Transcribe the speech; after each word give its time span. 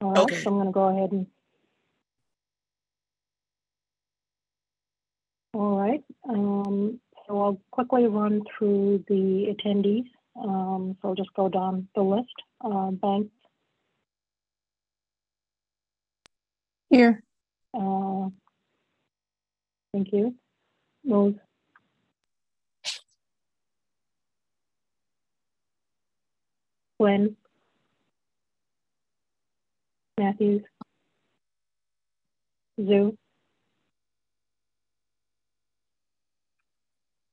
All 0.00 0.12
right, 0.12 0.20
Okay. 0.24 0.42
so 0.42 0.50
I'm 0.50 0.56
going 0.56 0.66
to 0.66 0.72
go 0.72 0.88
ahead 0.96 1.12
and. 1.12 1.26
All 5.54 5.78
right, 5.78 6.04
um, 6.28 7.00
so 7.26 7.40
I'll 7.40 7.60
quickly 7.72 8.06
run 8.06 8.42
through 8.58 9.04
the 9.08 9.54
attendees. 9.54 10.04
Um, 10.40 10.96
so 11.02 11.08
I'll 11.08 11.14
just 11.16 11.34
go 11.34 11.48
down 11.48 11.88
the 11.96 12.02
list. 12.02 12.28
Uh, 12.60 12.90
Banks, 12.92 13.30
Here. 16.90 17.22
uh, 17.74 18.28
thank 19.92 20.12
you. 20.12 20.34
Rose, 21.06 21.34
Glenn, 27.00 27.36
Matthews, 30.18 30.62
Zoo, 32.80 33.16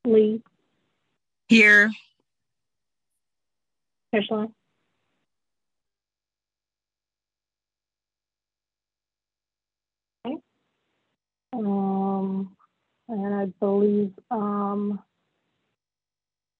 Lee, 0.05 0.41
Here. 1.49 1.91
Hirschline, 4.13 4.51
Okay. 10.25 10.35
Um, 11.53 12.55
and 13.09 13.33
I 13.33 13.45
believe, 13.59 14.11
um, 14.29 14.99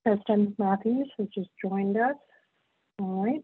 Kristen 0.05 0.55
Matthews 0.57 1.11
has 1.17 1.27
just 1.33 1.49
joined 1.61 1.97
us. 1.97 2.15
All 2.99 3.23
right. 3.23 3.43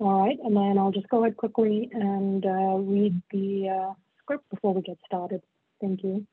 All 0.00 0.20
right, 0.20 0.38
and 0.44 0.56
then 0.56 0.78
I'll 0.78 0.92
just 0.92 1.08
go 1.08 1.24
ahead 1.24 1.36
quickly 1.36 1.90
and, 1.92 2.46
uh, 2.46 2.76
read 2.78 3.20
the, 3.32 3.68
uh, 3.68 3.94
script 4.22 4.48
before 4.48 4.72
we 4.72 4.82
get 4.82 4.96
started. 5.04 5.42
Thank 5.80 6.04
you. 6.04 6.24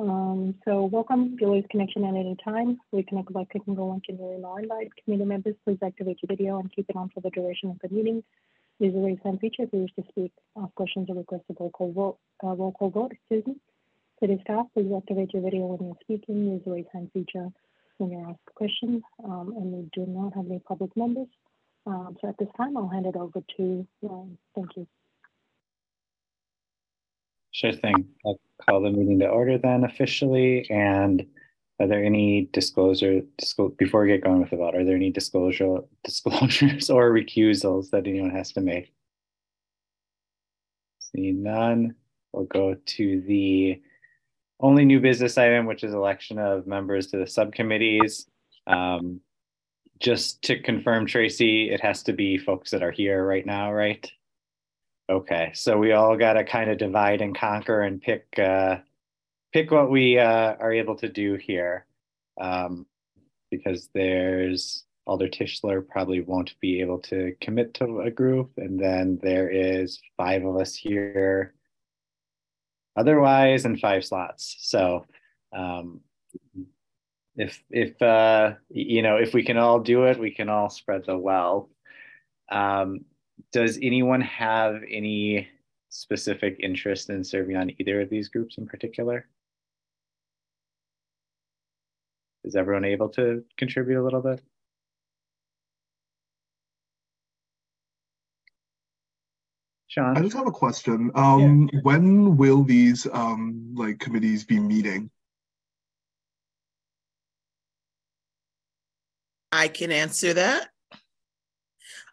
Um, 0.00 0.56
so 0.64 0.86
welcome, 0.86 1.38
Julia's 1.38 1.64
Connection 1.70 2.04
at 2.04 2.16
any 2.16 2.34
time. 2.42 2.80
We 2.90 3.04
connect 3.04 3.32
by 3.32 3.44
clicking 3.44 3.76
the 3.76 3.84
link 3.84 4.08
in 4.08 4.16
your 4.16 4.34
email 4.34 4.56
invite. 4.56 4.90
Community 4.96 5.28
members, 5.28 5.54
please 5.64 5.78
activate 5.80 6.18
your 6.22 6.26
video 6.26 6.58
and 6.58 6.72
keep 6.72 6.90
it 6.90 6.96
on 6.96 7.08
for 7.10 7.20
the 7.20 7.30
duration 7.30 7.70
of 7.70 7.78
the 7.78 7.94
meeting. 7.94 8.24
Use 8.80 8.92
the 8.92 9.00
raise 9.00 9.20
hand 9.22 9.38
feature 9.38 9.62
if 9.62 9.72
you 9.72 9.82
wish 9.82 9.94
to 9.94 10.02
speak, 10.08 10.32
ask 10.56 10.74
questions, 10.74 11.08
or 11.08 11.14
request 11.14 11.44
a 11.50 11.54
roll 11.60 11.70
call 11.70 11.92
vote, 11.92 12.18
uh, 12.42 12.56
roll 12.56 12.72
call 12.72 12.90
vote, 12.90 13.12
excuse 13.12 13.46
me. 13.46 13.54
City 14.18 14.40
staff, 14.42 14.66
please 14.74 14.92
activate 14.92 15.32
your 15.32 15.42
video 15.42 15.66
when 15.66 15.86
you're 15.86 15.96
speaking. 16.02 16.46
Use 16.50 16.62
the 16.64 16.72
raise 16.72 16.86
hand 16.92 17.12
feature 17.12 17.48
when 17.98 18.10
you 18.10 18.18
ask 18.28 18.40
a 18.48 18.52
question. 18.54 19.04
Um, 19.22 19.54
and 19.56 19.72
we 19.72 19.88
do 19.92 20.04
not 20.10 20.34
have 20.34 20.46
any 20.46 20.58
public 20.58 20.96
members. 20.96 21.28
Um, 21.86 22.16
so 22.20 22.28
at 22.28 22.38
this 22.38 22.48
time, 22.56 22.76
I'll 22.76 22.88
hand 22.88 23.06
it 23.06 23.16
over 23.16 23.40
to 23.56 23.86
Ryan. 24.02 24.38
Thank 24.54 24.76
you. 24.76 24.86
Sure 27.52 27.72
thing. 27.72 28.08
I'll 28.24 28.40
call 28.68 28.82
the 28.82 28.90
meeting 28.90 29.18
to 29.20 29.28
order 29.28 29.58
then 29.58 29.84
officially. 29.84 30.68
And 30.70 31.26
are 31.80 31.86
there 31.86 32.02
any 32.02 32.48
disclosure, 32.52 33.22
before 33.78 34.02
we 34.02 34.08
get 34.08 34.24
going 34.24 34.40
with 34.40 34.50
the 34.50 34.56
vote, 34.56 34.74
are 34.74 34.84
there 34.84 34.96
any 34.96 35.10
disclosure, 35.10 35.78
disclosures 36.04 36.90
or 36.90 37.10
recusals 37.10 37.90
that 37.90 38.06
anyone 38.06 38.30
has 38.30 38.52
to 38.52 38.60
make? 38.60 38.92
See 40.98 41.32
none, 41.32 41.94
we'll 42.32 42.44
go 42.44 42.74
to 42.74 43.20
the 43.26 43.80
only 44.60 44.84
new 44.84 45.00
business 45.00 45.36
item, 45.36 45.66
which 45.66 45.84
is 45.84 45.92
election 45.94 46.38
of 46.38 46.66
members 46.66 47.08
to 47.08 47.18
the 47.18 47.26
subcommittees. 47.26 48.26
Um, 48.66 49.20
just 50.00 50.42
to 50.42 50.60
confirm, 50.60 51.06
Tracy, 51.06 51.70
it 51.70 51.80
has 51.80 52.02
to 52.04 52.12
be 52.12 52.38
folks 52.38 52.70
that 52.70 52.82
are 52.82 52.90
here 52.90 53.24
right 53.24 53.46
now, 53.46 53.72
right? 53.72 54.10
Okay, 55.10 55.50
so 55.54 55.78
we 55.78 55.92
all 55.92 56.16
got 56.16 56.34
to 56.34 56.44
kind 56.44 56.70
of 56.70 56.78
divide 56.78 57.20
and 57.20 57.36
conquer 57.36 57.82
and 57.82 58.00
pick 58.00 58.26
uh, 58.38 58.78
pick 59.52 59.70
what 59.70 59.90
we 59.90 60.18
uh, 60.18 60.54
are 60.58 60.72
able 60.72 60.96
to 60.96 61.08
do 61.08 61.34
here, 61.34 61.86
um, 62.40 62.86
because 63.50 63.90
there's 63.94 64.84
Alder 65.06 65.28
Tischler 65.28 65.86
probably 65.86 66.22
won't 66.22 66.58
be 66.60 66.80
able 66.80 66.98
to 67.00 67.36
commit 67.40 67.74
to 67.74 68.00
a 68.00 68.10
group, 68.10 68.52
and 68.56 68.80
then 68.80 69.18
there 69.22 69.50
is 69.50 70.00
five 70.16 70.44
of 70.44 70.56
us 70.56 70.74
here 70.74 71.54
otherwise, 72.96 73.64
and 73.64 73.78
five 73.78 74.04
slots. 74.04 74.56
So 74.60 75.06
um, 75.52 76.00
if 77.36 77.62
if 77.70 78.00
uh, 78.00 78.54
you 78.68 79.02
know 79.02 79.16
if 79.16 79.34
we 79.34 79.44
can 79.44 79.56
all 79.56 79.80
do 79.80 80.04
it, 80.04 80.18
we 80.18 80.30
can 80.30 80.48
all 80.48 80.70
spread 80.70 81.04
the 81.06 81.18
wealth. 81.18 81.68
Um, 82.50 83.04
does 83.52 83.78
anyone 83.82 84.20
have 84.20 84.82
any 84.88 85.48
specific 85.88 86.58
interest 86.60 87.10
in 87.10 87.24
serving 87.24 87.56
on 87.56 87.70
either 87.78 88.00
of 88.00 88.10
these 88.10 88.28
groups 88.28 88.58
in 88.58 88.66
particular? 88.66 89.26
Is 92.44 92.56
everyone 92.56 92.84
able 92.84 93.08
to 93.10 93.44
contribute 93.56 94.00
a 94.00 94.04
little 94.04 94.20
bit? 94.20 94.40
Sean? 99.88 100.16
I 100.16 100.20
just 100.20 100.36
have 100.36 100.46
a 100.46 100.52
question. 100.52 101.10
Um, 101.14 101.70
when 101.82 102.36
will 102.36 102.64
these 102.64 103.06
um 103.12 103.74
like 103.76 103.98
committees 103.98 104.44
be 104.44 104.58
meeting? 104.58 105.10
I 109.54 109.68
can 109.68 109.92
answer 109.92 110.34
that. 110.34 110.68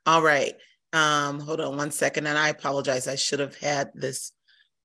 All 0.05 0.21
right. 0.21 0.53
Um, 0.93 1.39
hold 1.39 1.59
on 1.59 1.75
one 1.75 1.91
second. 1.91 2.27
And 2.27 2.37
I 2.37 2.49
apologize. 2.49 3.07
I 3.07 3.15
should 3.15 3.39
have 3.39 3.57
had 3.57 3.91
this 3.95 4.31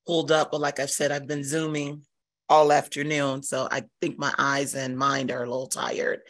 pulled 0.07 0.33
up, 0.33 0.53
but 0.53 0.61
like 0.61 0.81
I've 0.81 0.91
said, 0.91 1.13
I've 1.13 1.27
been 1.27 1.45
zooming 1.45 2.03
all 2.49 2.73
afternoon. 2.73 3.43
So 3.43 3.69
I 3.71 3.83
think 4.01 4.19
my 4.19 4.33
eyes 4.39 4.75
and 4.75 4.97
mind 4.97 5.31
are 5.31 5.43
a 5.43 5.51
little 5.51 5.67
tired. 5.67 6.21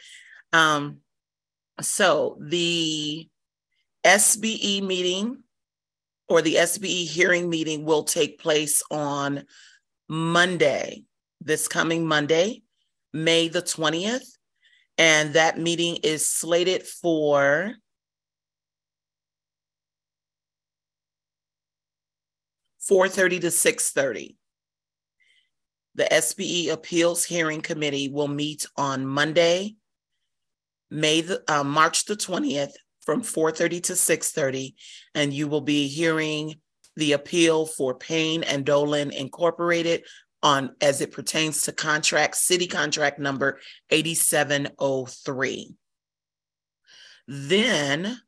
Um, 0.53 0.99
so 1.81 2.39
the 2.41 3.29
SBE 4.05 4.83
meeting 4.83 5.43
or 6.29 6.43
the 6.43 6.57
SBE 6.57 7.07
hearing 7.07 7.49
meeting 7.49 7.85
will 7.85 8.03
take 8.03 8.41
place 8.41 8.83
on 8.91 9.45
Monday, 10.09 11.05
this 11.41 11.69
coming 11.69 12.07
Monday, 12.07 12.63
May 13.13 13.49
the 13.49 13.63
20th. 13.63 14.36
And 14.99 15.35
that 15.35 15.59
meeting 15.59 15.97
is 16.03 16.27
slated 16.27 16.87
for 16.87 17.75
four 22.81 23.09
thirty 23.09 23.39
to 23.41 23.51
six 23.51 23.91
thirty. 23.91 24.37
The 25.97 26.05
SBE 26.05 26.71
Appeals 26.71 27.25
Hearing 27.25 27.63
Committee 27.63 28.09
will 28.09 28.29
meet 28.29 28.67
on 28.77 29.07
Monday, 29.07 29.77
May 30.91 31.23
the, 31.23 31.43
uh, 31.49 31.65
March 31.65 32.05
the 32.05 32.17
twentieth, 32.17 32.77
from 33.01 33.23
four 33.23 33.51
thirty 33.51 33.81
to 33.83 33.97
six 33.97 34.31
thirty, 34.31 34.77
and 35.15 35.33
you 35.33 35.49
will 35.49 35.61
be 35.61 35.89
hearing 35.89 36.55
the 36.97 37.13
appeal 37.13 37.67
for 37.67 37.95
Payne 37.95 38.43
and 38.45 38.65
Dolan 38.65 39.11
Incorporated 39.11 40.05
on, 40.47 40.71
as 40.81 41.01
it 41.01 41.11
pertains 41.11 41.63
to 41.63 41.73
contract, 41.73 42.37
city 42.37 42.69
contract 42.69 43.19
number 43.19 43.59
8703. 43.91 45.75
Then 47.27 48.21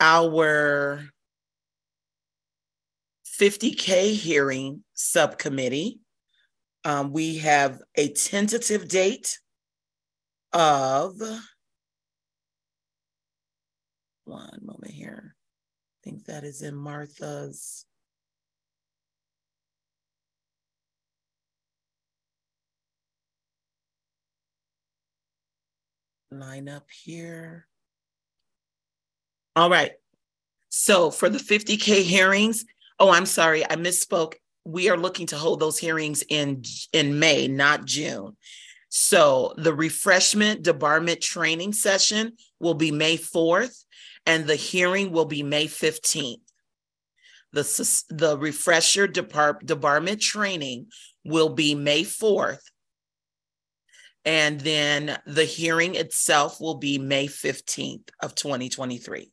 our 0.00 1.04
50K 3.40 4.14
hearing 4.14 4.82
subcommittee, 4.94 6.00
um, 6.84 7.12
we 7.12 7.38
have 7.38 7.78
a 7.94 8.08
tentative 8.08 8.88
date 8.88 9.38
of 10.52 11.14
one 14.24 14.58
moment 14.60 14.92
here. 14.92 15.36
I 15.36 15.98
think 16.02 16.24
that 16.24 16.42
is 16.42 16.62
in 16.62 16.74
Martha's. 16.74 17.86
Line 26.38 26.68
up 26.68 26.90
here. 26.90 27.66
All 29.56 29.70
right. 29.70 29.92
So 30.68 31.10
for 31.10 31.28
the 31.28 31.38
50K 31.38 32.02
hearings, 32.02 32.64
oh, 32.98 33.10
I'm 33.10 33.26
sorry, 33.26 33.64
I 33.64 33.76
misspoke. 33.76 34.34
We 34.64 34.88
are 34.90 34.96
looking 34.96 35.26
to 35.28 35.36
hold 35.36 35.60
those 35.60 35.78
hearings 35.78 36.24
in, 36.28 36.62
in 36.92 37.18
May, 37.18 37.48
not 37.48 37.84
June. 37.84 38.36
So 38.88 39.54
the 39.56 39.74
refreshment 39.74 40.62
debarment 40.62 41.20
training 41.20 41.72
session 41.72 42.32
will 42.60 42.74
be 42.74 42.90
May 42.90 43.18
4th 43.18 43.84
and 44.26 44.46
the 44.46 44.56
hearing 44.56 45.12
will 45.12 45.24
be 45.24 45.42
May 45.42 45.66
15th. 45.66 46.40
The, 47.52 48.02
the 48.10 48.36
refresher 48.36 49.06
depart, 49.06 49.64
debarment 49.64 50.20
training 50.20 50.86
will 51.24 51.50
be 51.50 51.74
May 51.74 52.02
4th 52.02 52.62
and 54.24 54.60
then 54.60 55.18
the 55.26 55.44
hearing 55.44 55.94
itself 55.94 56.60
will 56.60 56.76
be 56.76 56.98
May 56.98 57.26
15th 57.26 58.08
of 58.20 58.34
2023. 58.34 59.30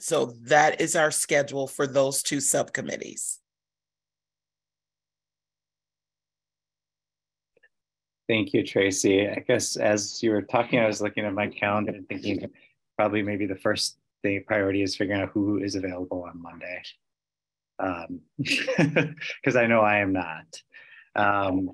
So 0.00 0.34
that 0.42 0.80
is 0.80 0.94
our 0.94 1.10
schedule 1.10 1.66
for 1.66 1.86
those 1.86 2.22
two 2.22 2.40
subcommittees. 2.40 3.40
Thank 8.28 8.52
you, 8.52 8.62
Tracy. 8.62 9.26
I 9.26 9.42
guess 9.46 9.76
as 9.76 10.22
you 10.22 10.30
were 10.30 10.42
talking, 10.42 10.78
I 10.78 10.86
was 10.86 11.00
looking 11.00 11.24
at 11.24 11.32
my 11.32 11.46
calendar 11.46 11.92
and 11.92 12.06
thinking 12.06 12.50
probably 12.96 13.22
maybe 13.22 13.46
the 13.46 13.56
first 13.56 13.96
thing 14.22 14.44
priority 14.46 14.82
is 14.82 14.94
figuring 14.94 15.22
out 15.22 15.30
who 15.32 15.58
is 15.58 15.76
available 15.76 16.24
on 16.24 16.42
Monday. 16.42 16.82
Um, 17.78 18.20
because 18.36 19.56
I 19.56 19.66
know 19.66 19.80
I 19.80 20.00
am 20.00 20.12
not. 20.12 20.62
Um, 21.16 21.70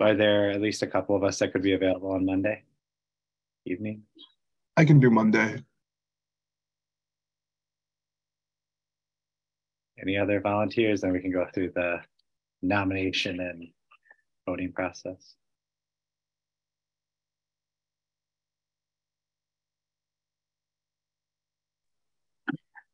are 0.00 0.14
there 0.14 0.50
at 0.50 0.60
least 0.60 0.82
a 0.82 0.86
couple 0.86 1.14
of 1.14 1.24
us 1.24 1.38
that 1.38 1.52
could 1.52 1.62
be 1.62 1.74
available 1.74 2.12
on 2.12 2.24
Monday 2.24 2.64
evening? 3.66 4.02
I 4.76 4.84
can 4.84 5.00
do 5.00 5.10
Monday. 5.10 5.62
Any 10.00 10.16
other 10.16 10.40
volunteers? 10.40 11.02
Then 11.02 11.12
we 11.12 11.20
can 11.20 11.32
go 11.32 11.46
through 11.52 11.72
the 11.74 12.00
nomination 12.62 13.40
and 13.40 13.68
voting 14.46 14.72
process. 14.72 15.34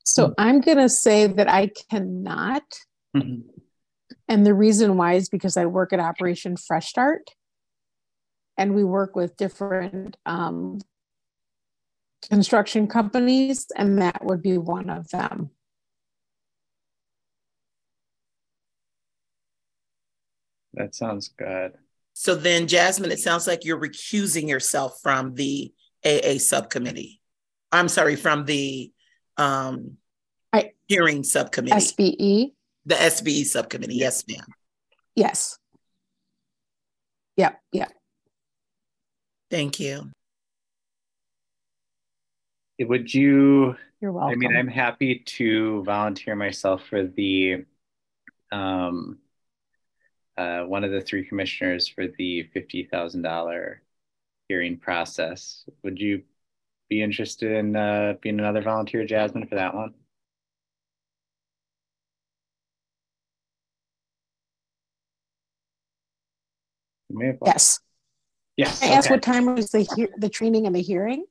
So 0.05 0.35
I'm 0.39 0.61
going 0.61 0.79
to 0.79 0.89
say 0.89 1.27
that 1.27 1.49
I 1.49 1.71
cannot. 1.91 2.63
Mm-hmm. 3.17 3.56
And 4.29 4.45
the 4.45 4.55
reason 4.55 4.97
why 4.97 5.15
is 5.15 5.29
because 5.29 5.57
I 5.57 5.67
work 5.67 5.93
at 5.93 6.01
Operation 6.01 6.57
Fresh 6.57 6.89
Start. 6.89 7.31
And 8.59 8.75
we 8.75 8.85
work 8.85 9.15
with 9.15 9.37
different 9.37 10.17
um, 10.25 10.79
construction 12.31 12.87
companies, 12.87 13.67
and 13.77 13.99
that 14.01 14.25
would 14.25 14.43
be 14.43 14.57
one 14.57 14.89
of 14.89 15.09
them. 15.11 15.51
That 20.73 20.95
sounds 20.95 21.29
good. 21.29 21.73
So 22.13 22.35
then, 22.35 22.67
Jasmine, 22.67 23.11
it 23.11 23.19
sounds 23.19 23.47
like 23.47 23.65
you're 23.65 23.81
recusing 23.81 24.49
yourself 24.49 25.01
from 25.03 25.35
the 25.35 25.73
AA 26.05 26.39
subcommittee. 26.39 27.21
I'm 27.73 27.89
sorry, 27.89 28.17
from 28.17 28.45
the 28.45 28.91
um, 29.37 29.99
I- 30.53 30.73
hearing 30.87 31.25
subcommittee, 31.25 31.77
SBE, 31.77 32.53
the 32.87 32.95
SBE 32.95 33.45
subcommittee. 33.45 33.97
Yes, 33.97 34.25
ma'am. 34.29 34.47
yes. 35.15 35.59
Yep, 37.37 37.61
yep. 37.73 37.93
Thank 39.51 39.79
you. 39.79 40.11
Would 42.81 43.13
you 43.13 43.77
You're 44.01 44.13
welcome. 44.13 44.23
I 44.23 44.27
welcome. 44.29 44.39
mean, 44.39 44.57
I'm 44.57 44.69
happy 44.69 45.19
to 45.19 45.83
volunteer 45.85 46.35
myself 46.37 46.83
for 46.89 47.07
the 47.07 47.65
um 48.53 49.19
uh 50.39 50.61
one 50.63 50.85
of 50.85 50.91
the 50.93 51.01
three 51.01 51.25
commissioners 51.27 51.89
for 51.89 52.07
the 52.07 52.45
fifty 52.55 52.85
thousand 52.85 53.23
dollar 53.23 53.83
hearing 54.49 54.77
process. 54.79 55.65
Would 55.83 55.99
you 55.99 56.23
be 56.89 57.03
interested 57.03 57.53
in 57.53 57.75
uh 57.77 58.15
being 58.21 58.39
another 58.39 58.63
volunteer, 58.63 59.05
Jasmine, 59.05 59.47
for 59.47 59.57
that 59.57 59.75
one? 59.75 59.95
You 67.17 67.21
may 67.21 67.27
have- 67.29 67.39
yes. 67.47 67.81
Yes. 68.59 68.83
I 68.83 68.89
asked 68.89 69.09
what 69.11 69.23
time 69.23 69.47
was 69.55 69.71
the 69.71 69.81
hear 69.97 70.09
the 70.19 70.29
training 70.29 70.67
and 70.67 70.77
the 70.77 70.83
hearing? 70.83 71.25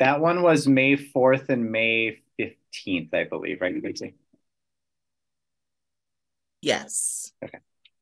That 0.00 0.20
one 0.20 0.42
was 0.42 0.66
May 0.66 0.96
fourth 0.96 1.48
and 1.50 1.70
May 1.70 2.22
fifteenth, 2.36 3.14
I 3.14 3.24
believe, 3.24 3.60
right, 3.60 3.80
Lindsay? 3.80 4.14
Yes. 6.62 7.32
Okay. 7.44 7.58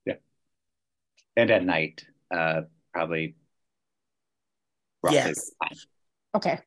Yeah. 0.07 0.15
And 1.37 1.51
at 1.51 1.65
night, 1.65 2.07
uh, 2.31 2.63
probably. 2.95 3.37
Yes. 5.11 5.51
the. 5.61 5.77
Okay. 6.35 6.61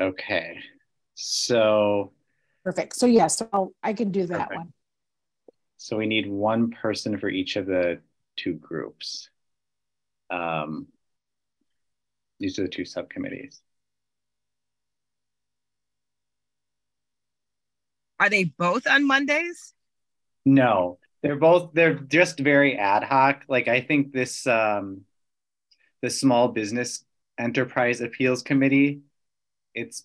Okay, 0.00 0.58
so, 1.14 2.12
Perfect. 2.64 2.96
So 2.96 3.04
yes, 3.06 3.42
I'll, 3.52 3.74
I 3.82 3.92
can 3.92 4.10
do 4.10 4.24
that 4.26 4.48
Perfect. 4.48 4.56
one. 4.56 4.72
So 5.82 5.96
we 5.96 6.04
need 6.04 6.28
one 6.28 6.72
person 6.72 7.18
for 7.18 7.30
each 7.30 7.56
of 7.56 7.64
the 7.64 8.00
two 8.36 8.52
groups. 8.52 9.30
Um, 10.28 10.88
these 12.38 12.58
are 12.58 12.64
the 12.64 12.68
two 12.68 12.84
subcommittees. 12.84 13.62
Are 18.20 18.28
they 18.28 18.44
both 18.44 18.86
on 18.86 19.06
Mondays? 19.06 19.72
No, 20.44 20.98
they're 21.22 21.36
both, 21.36 21.70
they're 21.72 21.94
just 21.94 22.38
very 22.38 22.76
ad 22.76 23.02
hoc. 23.02 23.44
Like, 23.48 23.66
I 23.66 23.80
think 23.80 24.12
this, 24.12 24.46
um, 24.46 25.06
the 26.02 26.10
Small 26.10 26.48
Business 26.48 27.06
Enterprise 27.38 28.02
Appeals 28.02 28.42
Committee, 28.42 29.00
it's 29.74 30.04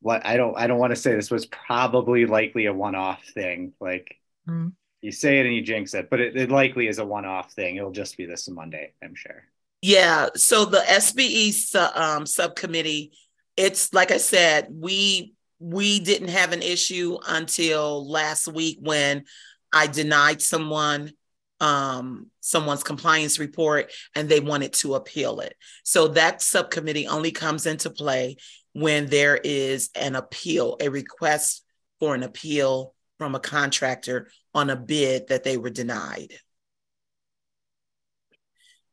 what 0.00 0.26
I 0.26 0.36
don't, 0.36 0.54
I 0.54 0.66
don't 0.66 0.78
want 0.78 0.90
to 0.90 1.00
say 1.00 1.14
this 1.14 1.30
was 1.30 1.46
probably 1.46 2.26
likely 2.26 2.66
a 2.66 2.74
one-off 2.74 3.24
thing. 3.24 3.72
Like, 3.80 4.20
Mhm. 4.48 4.72
you 5.02 5.12
say 5.12 5.38
it 5.38 5.46
and 5.46 5.54
you 5.54 5.62
jinx 5.62 5.94
it, 5.94 6.08
but 6.10 6.20
it, 6.20 6.36
it 6.36 6.50
likely 6.50 6.88
is 6.88 6.98
a 6.98 7.04
one-off 7.04 7.52
thing. 7.52 7.76
It'll 7.76 7.92
just 7.92 8.16
be 8.16 8.26
this 8.26 8.48
Monday, 8.48 8.92
I'm 9.02 9.14
sure. 9.14 9.44
Yeah. 9.82 10.30
So 10.34 10.64
the 10.64 10.82
SBE 10.88 11.52
su- 11.52 11.78
um, 11.94 12.26
subcommittee, 12.26 13.12
it's 13.56 13.92
like 13.92 14.10
I 14.10 14.16
said, 14.16 14.68
we 14.70 15.34
we 15.58 16.00
didn't 16.00 16.28
have 16.28 16.52
an 16.52 16.62
issue 16.62 17.18
until 17.26 18.08
last 18.10 18.48
week 18.48 18.78
when 18.80 19.24
I 19.72 19.86
denied 19.86 20.42
someone 20.42 21.12
um 21.60 22.30
someone's 22.40 22.82
compliance 22.82 23.38
report 23.38 23.90
and 24.14 24.28
they 24.28 24.40
wanted 24.40 24.72
to 24.74 24.94
appeal 24.94 25.40
it. 25.40 25.54
So 25.84 26.08
that 26.08 26.42
subcommittee 26.42 27.06
only 27.06 27.30
comes 27.30 27.64
into 27.64 27.88
play 27.88 28.36
when 28.74 29.06
there 29.06 29.36
is 29.36 29.88
an 29.94 30.16
appeal, 30.16 30.76
a 30.80 30.88
request 30.88 31.64
for 32.00 32.14
an 32.14 32.22
appeal 32.22 32.94
from 33.18 33.34
a 33.34 33.40
contractor 33.40 34.28
on 34.54 34.70
a 34.70 34.76
bid 34.76 35.28
that 35.28 35.44
they 35.44 35.56
were 35.56 35.70
denied. 35.70 36.32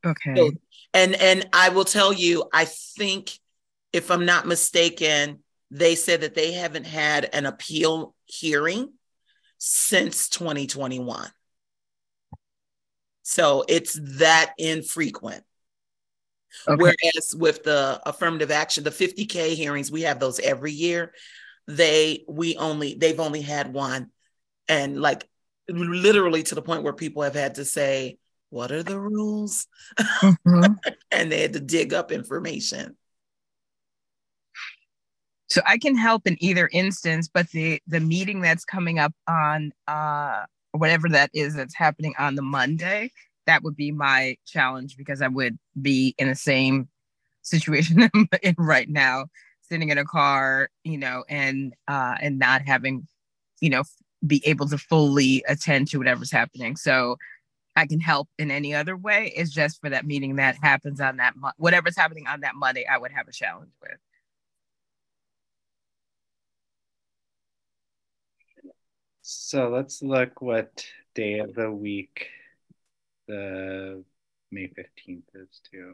Okay. 0.06 0.36
So, 0.36 0.52
and 0.94 1.16
and 1.16 1.48
I 1.54 1.70
will 1.70 1.86
tell 1.86 2.12
you, 2.12 2.46
I 2.54 2.66
think 2.66 3.40
if 3.94 4.12
I'm 4.12 4.26
not 4.26 4.46
mistaken, 4.46 5.40
they 5.72 5.96
said 5.96 6.22
that 6.22 6.36
they 6.36 6.52
haven't 6.52 6.86
had 6.86 7.30
an 7.34 7.46
appeal 7.46 8.16
hearing 8.26 8.92
since 9.58 10.30
2021. 10.30 11.30
So 13.24 13.64
it's 13.68 13.98
that 14.18 14.54
infrequent. 14.58 15.44
Okay. 16.68 16.76
Whereas 16.82 17.36
with 17.36 17.64
the 17.64 18.02
affirmative 18.06 18.52
action, 18.52 18.84
the 18.84 18.92
50K 18.92 19.56
hearings, 19.56 19.92
we 19.92 20.02
have 20.02 20.20
those 20.20 20.40
every 20.40 20.72
year. 20.72 21.14
They 21.68 22.24
we 22.28 22.58
only 22.58 22.96
they've 22.96 23.20
only 23.20 23.42
had 23.42 23.74
one. 23.74 24.12
And 24.68 25.02
like 25.02 25.28
literally 25.70 26.44
to 26.44 26.56
the 26.56 26.62
point 26.62 26.84
where 26.84 26.94
people 26.94 27.24
have 27.24 27.36
had 27.36 27.56
to 27.56 27.66
say, 27.66 28.18
what 28.50 28.72
are 28.72 28.84
the 28.84 29.00
rules? 29.00 29.68
Mhm. 29.98 30.78
and 31.12 31.32
they 31.32 31.42
had 31.42 31.54
to 31.54 31.60
dig 31.60 31.94
up 31.94 32.12
information. 32.12 32.98
So 35.50 35.62
I 35.66 35.78
can 35.78 35.96
help 35.96 36.26
in 36.26 36.36
either 36.44 36.70
instance, 36.72 37.30
but 37.32 37.50
the 37.52 37.82
the 37.88 38.00
meeting 38.00 38.42
that's 38.42 38.66
coming 38.66 39.00
up 39.00 39.14
on 39.28 39.72
uh 39.88 40.46
whatever 40.72 41.08
that 41.10 41.30
is 41.34 41.54
that's 41.56 41.76
happening 41.76 42.14
on 42.18 42.36
the 42.36 42.42
Monday, 42.42 43.12
that 43.46 43.64
would 43.64 43.76
be 43.76 43.92
my 43.92 44.36
challenge 44.46 44.98
because 44.98 45.22
I 45.22 45.28
would 45.28 45.58
be 45.80 46.16
in 46.18 46.28
the 46.28 46.36
same 46.36 46.90
situation 47.44 48.10
I'm 48.14 48.28
in 48.42 48.56
right 48.58 48.90
now, 48.90 49.26
sitting 49.64 49.90
in 49.90 49.98
a 49.98 50.06
car, 50.06 50.70
you 50.84 50.98
know, 50.98 51.24
and 51.30 51.74
uh 51.88 52.16
and 52.22 52.40
not 52.40 52.62
having, 52.64 53.08
you 53.62 53.70
know, 53.70 53.84
be 54.26 54.42
able 54.46 54.68
to 54.70 54.78
fully 54.78 55.44
attend 55.48 55.88
to 55.90 55.98
whatever's 55.98 56.32
happening. 56.32 56.76
So 56.76 57.18
I 57.76 57.88
can 57.88 58.00
help 58.00 58.30
in 58.38 58.52
any 58.52 58.76
other 58.76 58.96
way. 58.96 59.34
It's 59.36 59.52
just 59.52 59.82
for 59.82 59.90
that 59.90 60.06
meeting 60.06 60.36
that 60.36 60.58
happens 60.62 61.02
on 61.02 61.18
that 61.18 61.36
mo- 61.36 61.52
whatever's 61.58 61.98
happening 61.98 62.28
on 62.28 62.42
that 62.42 62.56
Monday, 62.56 62.86
I 62.86 62.98
would 62.98 63.12
have 63.12 63.28
a 63.28 63.32
challenge 63.32 63.72
with. 63.82 63.98
So 69.22 69.70
let's 69.70 70.02
look 70.04 70.42
what 70.42 70.86
day 71.16 71.40
of 71.40 71.56
the 71.56 71.72
week 71.72 72.28
the 73.28 74.04
May 74.52 74.68
15th 74.68 75.24
is 75.34 75.62
too. 75.72 75.94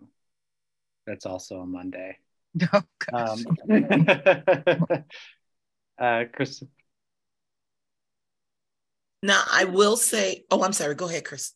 That's 1.05 1.25
also 1.25 1.61
a 1.61 1.65
Monday. 1.65 2.17
Oh, 2.73 2.81
gosh. 3.11 3.45
Um, 3.69 5.03
uh, 5.99 6.23
Chris, 6.33 6.63
Now, 9.21 9.43
I 9.51 9.65
will 9.65 9.97
say, 9.97 10.45
oh, 10.49 10.63
I'm 10.63 10.73
sorry. 10.73 10.95
Go 10.95 11.07
ahead, 11.07 11.25
Chris. 11.25 11.53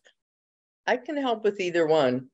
I 0.86 0.98
can 0.98 1.18
help 1.18 1.44
with 1.44 1.60
either 1.60 1.88
one. 1.88 2.30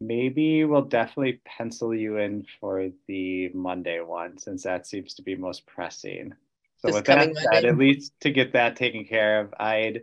maybe 0.00 0.64
we'll 0.64 0.82
definitely 0.82 1.40
pencil 1.44 1.94
you 1.94 2.16
in 2.16 2.44
for 2.58 2.88
the 3.06 3.50
Monday 3.50 4.00
one 4.00 4.38
since 4.38 4.62
that 4.62 4.86
seems 4.86 5.14
to 5.14 5.22
be 5.22 5.36
most 5.36 5.66
pressing. 5.66 6.32
So 6.78 6.88
This 6.88 6.96
with 6.96 7.04
that 7.06 7.36
said, 7.52 7.64
at 7.66 7.76
least 7.76 8.14
to 8.20 8.30
get 8.30 8.54
that 8.54 8.76
taken 8.76 9.04
care 9.04 9.40
of, 9.40 9.54
I'd 9.60 10.02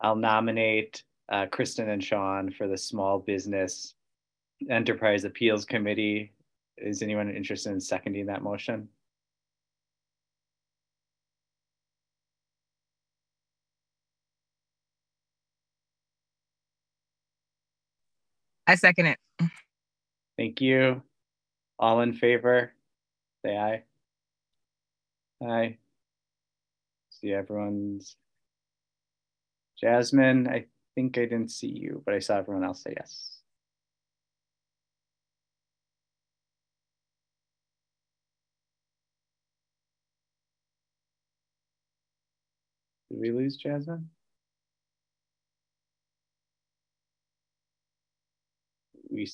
I'll 0.00 0.16
nominate 0.16 1.02
uh, 1.30 1.46
Kristen 1.46 1.88
and 1.88 2.04
Sean 2.04 2.50
for 2.50 2.68
the 2.68 2.76
Small 2.76 3.18
Business 3.18 3.94
Enterprise 4.70 5.24
Appeals 5.24 5.64
Committee. 5.64 6.32
Is 6.78 7.02
anyone 7.02 7.30
interested 7.30 7.70
in 7.70 7.80
seconding 7.80 8.26
that 8.26 8.42
motion? 8.42 8.88
I 18.66 18.74
second 18.76 19.06
it. 19.06 19.18
Thank 20.38 20.60
you. 20.60 21.02
All 21.78 22.00
in 22.00 22.12
favor, 22.12 22.72
say 23.44 23.56
aye. 23.56 23.82
Aye. 25.44 25.78
See 27.10 27.32
everyone's. 27.32 28.16
Jasmine, 29.80 30.48
I 30.48 30.66
think 30.94 31.18
I 31.18 31.22
didn't 31.22 31.50
see 31.50 31.68
you, 31.68 32.02
but 32.06 32.14
I 32.14 32.20
saw 32.20 32.38
everyone 32.38 32.64
else 32.64 32.82
say 32.82 32.94
yes. 32.96 33.41
Did 43.12 43.20
we 43.20 43.30
lose 43.30 43.56
Jasmine? 43.58 44.08
We, 49.10 49.30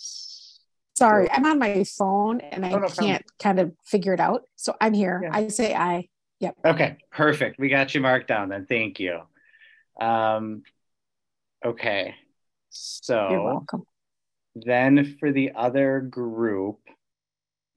Sorry, 0.96 1.30
I'm 1.30 1.46
on 1.46 1.60
my 1.60 1.84
phone 1.84 2.40
and 2.40 2.66
I 2.66 2.72
Oh, 2.72 2.78
no 2.78 2.88
can't 2.88 3.24
kind 3.40 3.60
of 3.60 3.72
figure 3.84 4.12
it 4.12 4.18
out. 4.18 4.42
So 4.56 4.74
I'm 4.80 4.94
here. 4.94 5.20
Yeah. 5.22 5.30
I 5.32 5.46
say 5.46 5.74
I. 5.76 6.08
Yep. 6.40 6.56
Okay, 6.64 6.96
perfect. 7.12 7.60
We 7.60 7.68
got 7.68 7.94
you 7.94 8.00
marked 8.00 8.26
down 8.26 8.48
then. 8.48 8.66
Thank 8.66 8.98
you. 8.98 9.20
Um, 10.00 10.62
okay, 11.64 12.16
so 12.70 13.28
You're 13.30 13.44
welcome. 13.44 13.84
then 14.56 15.16
for 15.20 15.30
the 15.30 15.52
other 15.54 16.00
group, 16.00 16.80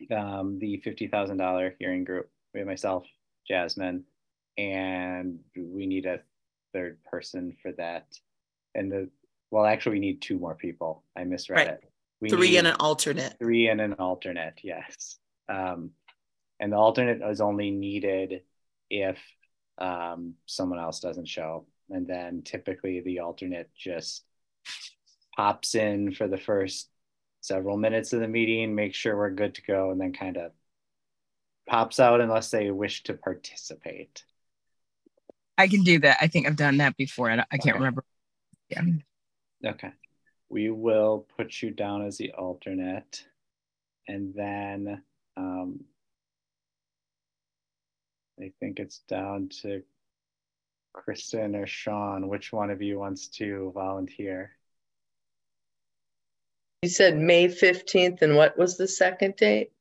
um, 0.10 0.58
the 0.58 0.78
fifty 0.78 1.08
thousand 1.08 1.38
dollar 1.38 1.76
hearing 1.80 2.04
group, 2.04 2.30
we 2.56 2.60
have 2.60 2.68
myself, 2.68 3.06
Jasmine, 3.48 4.04
and 4.58 5.40
we 5.56 5.86
need 5.86 6.06
a 6.06 6.22
third 6.74 7.04
person 7.04 7.56
for 7.62 7.72
that. 7.74 8.06
And 8.76 8.92
the, 8.92 9.10
well, 9.50 9.66
actually, 9.66 9.94
we 9.94 10.00
need 10.00 10.22
two 10.22 10.40
more 10.40 10.56
people. 10.56 11.04
I 11.16 11.24
misread 11.24 11.68
Right. 11.68 11.68
it. 11.76 11.84
We 12.22 12.30
Three 12.30 12.58
and 12.58 12.68
an 12.68 12.76
alternate. 12.80 13.38
Three 13.40 13.68
and 13.68 13.82
an 13.82 13.94
alternate, 13.94 14.60
yes. 14.64 15.18
Um, 15.50 15.92
and 16.60 16.72
the 16.72 16.78
alternate 16.78 17.22
is 17.28 17.42
only 17.42 17.72
needed 17.72 18.44
if 18.90 19.18
um, 19.80 20.36
someone 20.46 20.80
else 20.80 21.00
doesn't 21.00 21.28
show. 21.28 21.66
And 21.90 22.08
then 22.08 22.44
typically 22.44 23.02
the 23.02 23.20
alternate 23.20 23.70
just 23.76 24.24
pops 25.36 25.76
in 25.76 26.14
for 26.14 26.28
the 26.28 26.38
first 26.38 26.90
several 27.42 27.76
minutes 27.76 28.14
of 28.14 28.20
the 28.20 28.28
meeting, 28.28 28.76
makes 28.76 28.98
sure 28.98 29.18
we're 29.18 29.32
good 29.32 29.56
to 29.56 29.64
go, 29.64 29.90
and 29.90 30.00
then 30.00 30.14
kind 30.14 30.38
of 30.38 30.52
pops 31.68 32.00
out 32.00 32.22
unless 32.22 32.52
they 32.52 32.70
wish 32.70 33.04
to 33.04 33.14
participate. 33.16 34.24
I 35.58 35.68
can 35.68 35.84
do 35.84 36.00
that. 36.00 36.18
I 36.22 36.28
think 36.28 36.48
I've 36.48 36.56
done 36.56 36.78
that 36.78 36.98
before. 36.98 37.30
I, 37.30 37.40
I 37.52 37.58
can't 37.58 37.70
Okay. 37.70 37.72
remember. 37.74 38.04
Yeah. 38.70 38.82
Okay. 39.66 39.92
We 40.50 40.70
will 40.70 41.28
put 41.38 41.62
you 41.62 41.72
down 41.72 42.06
as 42.06 42.18
the 42.18 42.32
alternate. 42.34 43.26
And 44.08 44.34
then 44.34 45.04
um, 45.38 45.82
I 48.40 48.52
think 48.60 48.80
it's 48.80 49.00
down 49.08 49.50
to 49.62 49.84
Kristen 50.94 51.56
or 51.56 51.68
Sean. 51.68 52.28
Which 52.28 52.52
one 52.52 52.70
of 52.70 52.82
you 52.82 53.00
wants 53.00 53.28
to 53.30 53.72
volunteer? 53.74 54.52
You 56.82 56.90
said 56.90 57.16
May 57.18 57.48
15th, 57.48 58.24
and 58.24 58.36
what 58.36 58.58
was 58.58 58.76
the 58.76 58.88
second 58.88 59.36
date? 59.36 59.72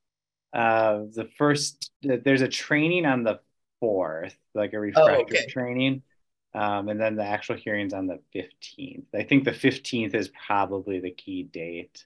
Uh, 0.53 1.05
the 1.15 1.27
first, 1.37 1.91
there's 2.03 2.41
a 2.41 2.47
training 2.47 3.05
on 3.07 3.23
the 3.23 3.39
fourth, 3.81 4.37
like 4.53 4.71
a 4.71 4.79
refresher 4.79 5.11
Oh, 5.11 5.21
okay. 5.23 5.45
training. 5.47 6.03
Um, 6.53 6.87
and 6.87 6.99
then 6.99 7.15
the 7.15 7.25
actual 7.25 7.55
hearing's 7.55 7.93
on 7.93 8.07
the 8.07 8.19
15th. 8.33 9.05
I 9.13 9.23
think 9.23 9.43
the 9.43 9.51
15th 9.51 10.15
is 10.15 10.29
probably 10.47 10.99
the 10.99 11.11
key 11.11 11.43
date, 11.43 12.05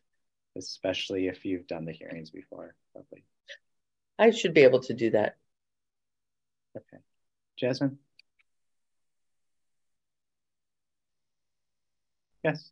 especially 0.56 1.28
if 1.28 1.46
you've 1.46 1.68
done 1.68 1.86
the 1.86 1.92
hearings 1.92 2.32
before. 2.32 2.74
Probably. 2.94 3.24
I 4.18 4.32
should 4.32 4.54
be 4.54 4.62
able 4.62 4.82
to 4.82 4.94
do 4.94 5.12
that. 5.12 5.38
Okay. 6.76 7.04
Jasmine? 7.58 8.00
Yes. 12.44 12.72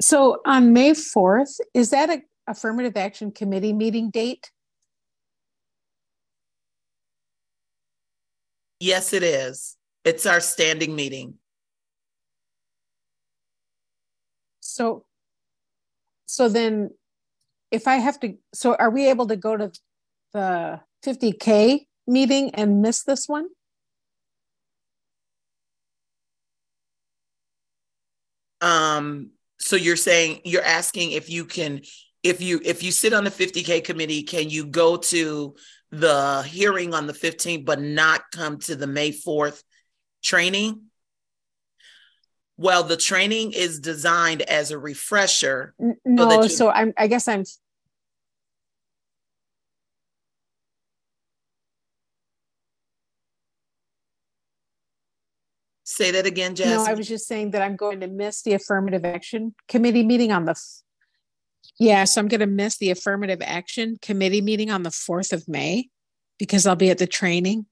So 0.00 0.40
on 0.46 0.72
May 0.72 0.92
4th, 0.92 1.60
is 1.74 1.90
that 1.90 2.10
a 2.10 2.22
affirmative 2.48 2.96
action 2.96 3.30
committee 3.30 3.72
meeting 3.72 4.10
date? 4.10 4.50
Yes, 8.82 9.12
it 9.12 9.22
is. 9.22 9.76
It's 10.04 10.26
our 10.26 10.40
standing 10.40 10.96
meeting. 10.96 11.34
So, 14.58 15.04
so 16.26 16.48
then 16.48 16.90
if 17.70 17.86
I 17.86 17.98
have 17.98 18.18
to, 18.18 18.34
so 18.52 18.74
are 18.74 18.90
we 18.90 19.08
able 19.08 19.28
to 19.28 19.36
go 19.36 19.56
to 19.56 19.70
the 20.32 20.80
50K 21.06 21.86
meeting 22.08 22.50
and 22.56 22.82
miss 22.82 23.04
this 23.04 23.28
one? 23.28 23.50
Um, 28.60 29.30
so 29.60 29.76
you're 29.76 29.94
saying, 29.94 30.40
you're 30.42 30.60
asking 30.60 31.12
if 31.12 31.30
you 31.30 31.44
can, 31.44 31.82
if 32.22 32.40
you, 32.40 32.60
if 32.64 32.82
you 32.82 32.92
sit 32.92 33.12
on 33.12 33.24
the 33.24 33.30
50K 33.30 33.82
committee, 33.84 34.22
can 34.22 34.48
you 34.48 34.66
go 34.66 34.96
to 34.96 35.54
the 35.90 36.42
hearing 36.42 36.94
on 36.94 37.06
the 37.06 37.12
15th, 37.12 37.64
but 37.64 37.80
not 37.80 38.22
come 38.32 38.58
to 38.60 38.76
the 38.76 38.86
May 38.86 39.10
4th 39.12 39.62
training? 40.22 40.82
Well, 42.56 42.84
the 42.84 42.96
training 42.96 43.52
is 43.52 43.80
designed 43.80 44.42
as 44.42 44.70
a 44.70 44.78
refresher. 44.78 45.74
No, 46.04 46.42
you- 46.42 46.48
so 46.48 46.70
I'm, 46.70 46.92
I 46.96 47.08
guess 47.08 47.26
I'm, 47.28 47.44
Say 55.84 56.12
that 56.12 56.26
again, 56.26 56.54
Jess. 56.54 56.68
no, 56.68 56.84
I 56.84 56.94
was 56.94 57.08
just 57.08 57.26
saying 57.26 57.50
that 57.50 57.60
I'm 57.60 57.74
going 57.74 58.00
to 58.00 58.06
miss 58.06 58.42
the 58.42 58.54
affirmative 58.54 59.04
action 59.04 59.54
committee 59.66 60.04
meeting 60.04 60.30
on 60.30 60.44
the, 60.44 60.54
yeah, 61.82 62.04
so 62.04 62.20
I'm 62.20 62.28
going 62.28 62.40
to 62.40 62.46
miss 62.46 62.76
the 62.78 62.90
affirmative 62.90 63.40
action 63.42 63.98
committee 64.00 64.40
meeting 64.40 64.70
on 64.70 64.84
the 64.84 64.90
4th 64.90 65.32
of 65.32 65.48
May 65.48 65.88
because 66.38 66.64
I'll 66.64 66.76
be 66.76 66.90
at 66.90 66.98
the 66.98 67.08
training. 67.08 67.66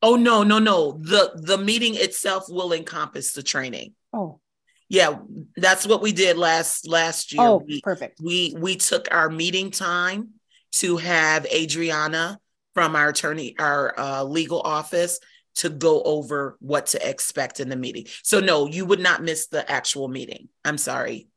Oh, 0.00 0.16
no, 0.16 0.42
no, 0.42 0.58
no. 0.58 0.92
The, 0.92 1.32
the 1.34 1.58
meeting 1.58 1.94
itself 1.94 2.44
will 2.48 2.72
encompass 2.72 3.32
the 3.32 3.42
training. 3.42 3.92
Oh, 4.14 4.40
Yeah, 4.88 5.18
that's 5.56 5.86
what 5.86 6.00
we 6.00 6.12
did 6.12 6.38
last, 6.38 6.88
last 6.88 7.32
year. 7.34 7.42
oh, 7.42 7.62
We- 7.66 7.82
perfect. 7.82 8.20
we 8.22 8.54
we 8.58 8.76
took 8.76 9.08
our 9.10 9.28
meeting 9.28 9.70
time 9.70 10.30
to 10.72 10.96
have 10.96 11.44
Adriana 11.46 12.38
from 12.74 12.96
our 12.96 13.08
attorney 13.10 13.54
our 13.58 13.94
uh, 13.98 14.22
legal 14.24 14.60
office 14.60 15.20
to 15.56 15.68
go 15.70 16.02
over 16.02 16.56
what 16.60 16.86
to 16.88 17.08
expect 17.08 17.60
in 17.60 17.68
the 17.68 17.76
meeting. 17.76 18.06
So 18.22 18.40
no, 18.40 18.66
you 18.66 18.84
would 18.86 19.00
not 19.00 19.22
miss 19.22 19.46
the 19.48 19.62
actual 19.70 20.08
meeting. 20.08 20.48
I'm 20.64 20.78
sorry. 20.78 21.28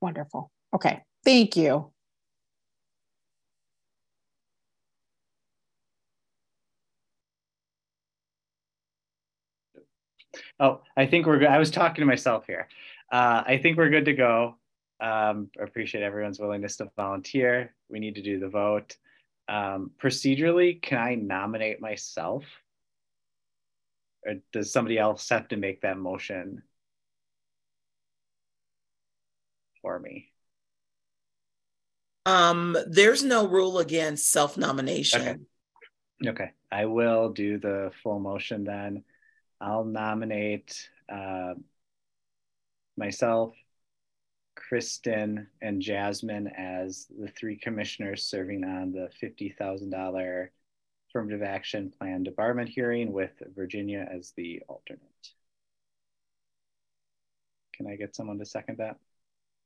Wonderful. 0.00 0.50
Okay, 0.74 1.02
thank 1.24 1.56
you. 1.56 1.92
Oh, 10.60 10.82
I 10.96 11.06
think 11.06 11.26
we're 11.26 11.38
good. 11.38 11.48
I 11.48 11.58
was 11.58 11.70
talking 11.70 12.02
to 12.02 12.06
myself 12.06 12.46
here. 12.46 12.68
Uh, 13.10 13.42
I 13.46 13.58
think 13.58 13.76
we're 13.76 13.90
good 13.90 14.04
to 14.06 14.12
go. 14.12 14.56
Um, 15.00 15.50
appreciate 15.60 16.02
everyone's 16.02 16.40
willingness 16.40 16.76
to 16.76 16.90
volunteer. 16.96 17.74
We 17.88 18.00
need 18.00 18.16
to 18.16 18.22
do 18.22 18.38
the 18.38 18.48
vote. 18.48 18.96
Um, 19.48 19.92
procedurally, 20.02 20.80
can 20.82 20.98
I 20.98 21.14
nominate 21.14 21.80
myself? 21.80 22.44
Or 24.26 24.34
does 24.52 24.72
somebody 24.72 24.98
else 24.98 25.28
have 25.28 25.48
to 25.48 25.56
make 25.56 25.80
that 25.82 25.96
motion 25.96 26.62
for 29.88 29.98
me? 29.98 30.30
Um, 32.26 32.76
there's 32.86 33.24
no 33.24 33.48
rule 33.48 33.78
against 33.78 34.30
self-nomination. 34.30 35.22
Okay. 35.22 35.38
Okay, 36.26 36.50
I 36.70 36.84
will 36.84 37.30
do 37.30 37.58
the 37.58 37.90
full 38.02 38.18
motion 38.18 38.64
then. 38.64 39.04
I'll 39.62 39.84
nominate 39.84 40.90
uh, 41.10 41.54
myself, 42.98 43.54
Kristen, 44.56 45.46
and 45.62 45.80
Jasmine 45.80 46.48
as 46.48 47.06
the 47.18 47.28
three 47.28 47.56
commissioners 47.56 48.24
serving 48.24 48.64
on 48.64 48.92
the 48.92 49.08
$50,000 49.22 50.48
affirmative 51.08 51.42
action 51.42 51.94
plan 51.98 52.24
debarment 52.24 52.68
hearing 52.68 53.10
with 53.12 53.30
Virginia 53.56 54.06
as 54.12 54.32
the 54.36 54.60
alternate. 54.68 55.00
Can 57.74 57.86
I 57.86 57.96
get 57.96 58.14
someone 58.14 58.38
to 58.38 58.44
second 58.44 58.78
that? 58.78 58.98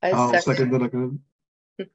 I 0.02 0.10
I'll 0.10 0.40
second. 0.40 0.74
again. 0.82 1.20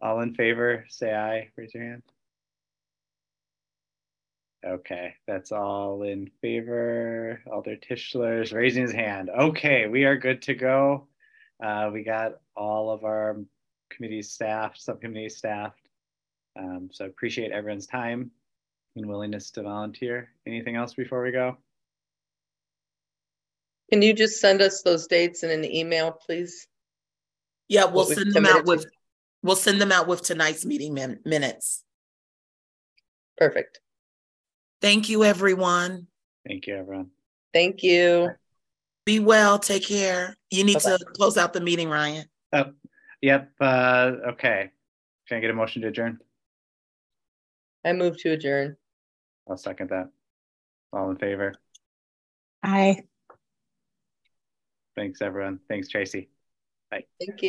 All 0.00 0.20
in 0.20 0.34
favor, 0.34 0.84
say 0.88 1.14
aye, 1.14 1.48
raise 1.56 1.72
your 1.74 1.84
hand. 1.84 2.02
Okay, 4.64 5.14
that's 5.26 5.52
all 5.52 6.02
in 6.02 6.28
favor. 6.42 7.40
Alder 7.46 7.76
Tischler 7.76 8.42
is 8.42 8.52
raising 8.52 8.82
his 8.82 8.92
hand. 8.92 9.30
Okay, 9.30 9.86
we 9.86 10.04
are 10.04 10.16
good 10.16 10.42
to 10.42 10.54
go. 10.54 11.06
Uh, 11.62 11.90
we 11.92 12.02
got 12.02 12.40
all 12.56 12.90
of 12.90 13.04
our 13.04 13.36
committee 13.90 14.22
staff, 14.22 14.76
subcommittee 14.76 15.28
staff. 15.28 15.72
Um, 16.58 16.90
so 16.92 17.04
appreciate 17.04 17.52
everyone's 17.52 17.86
time 17.86 18.32
and 18.96 19.06
willingness 19.06 19.50
to 19.52 19.62
volunteer. 19.62 20.30
Anything 20.46 20.74
else 20.74 20.94
before 20.94 21.22
we 21.22 21.30
go? 21.30 21.56
Can 23.92 24.02
you 24.02 24.12
just 24.12 24.40
send 24.40 24.60
us 24.62 24.82
those 24.82 25.06
dates 25.06 25.42
in 25.42 25.50
an 25.50 25.64
email, 25.64 26.12
please? 26.12 26.66
Yeah, 27.68 27.84
we'll 27.84 28.04
What 28.06 28.08
send 28.08 28.26
them 28.32 28.44
committed 28.44 28.56
out 28.58 28.64
to. 28.66 28.70
with, 28.70 28.86
we'll 29.42 29.56
send 29.56 29.80
them 29.80 29.92
out 29.92 30.06
with 30.08 30.22
tonight's 30.22 30.64
meeting 30.64 30.94
min- 30.94 31.20
minutes. 31.24 31.84
Perfect. 33.36 33.80
Thank 34.80 35.08
you, 35.08 35.24
everyone. 35.24 36.06
Thank 36.46 36.66
you, 36.66 36.76
everyone. 36.76 37.10
Thank 37.52 37.82
you. 37.82 38.30
Be 39.04 39.20
well, 39.20 39.58
take 39.58 39.86
care. 39.86 40.36
You 40.50 40.64
need 40.64 40.78
to 40.80 40.90
Bye-bye. 40.90 41.12
close 41.14 41.36
out 41.36 41.52
the 41.52 41.60
meeting, 41.60 41.88
Ryan. 41.88 42.26
Oh, 42.52 42.72
yep. 43.20 43.50
Uh, 43.60 44.12
okay. 44.30 44.70
Can 45.28 45.38
I 45.38 45.40
get 45.40 45.50
a 45.50 45.54
motion 45.54 45.82
to 45.82 45.88
adjourn? 45.88 46.18
I 47.84 47.92
move 47.92 48.16
to 48.22 48.32
adjourn. 48.32 48.76
I'll 49.48 49.56
second 49.56 49.90
that. 49.90 50.08
All 50.92 51.10
in 51.10 51.16
favor? 51.16 51.54
Aye. 52.62 53.04
Thanks, 54.96 55.20
everyone. 55.22 55.60
Thanks, 55.68 55.88
Tracy. 55.88 56.28
Bye. 56.90 57.04
Thank 57.20 57.30
you. 57.30 57.44